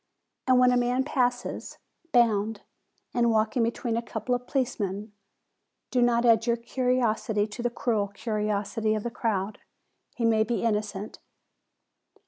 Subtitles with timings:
[0.47, 1.77] And when a man passes,
[2.11, 2.61] bound,
[3.13, 5.13] and walking between a couple of policemen,
[5.91, 9.59] do not add your curiosity to the cruel curiosity of the crowd;
[10.15, 11.19] he may be innocent.